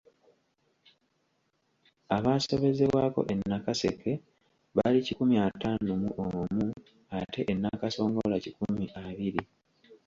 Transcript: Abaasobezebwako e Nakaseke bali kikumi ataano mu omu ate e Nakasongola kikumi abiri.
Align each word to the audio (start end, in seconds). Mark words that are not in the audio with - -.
Abaasobezebwako 2.15 3.19
e 3.33 3.35
Nakaseke 3.49 4.11
bali 4.75 4.99
kikumi 5.07 5.35
ataano 5.47 5.91
mu 6.01 6.09
omu 6.23 6.65
ate 7.19 7.41
e 7.51 7.53
Nakasongola 7.55 8.35
kikumi 8.43 8.85
abiri. 9.05 9.41